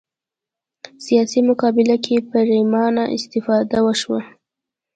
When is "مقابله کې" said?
1.49-2.15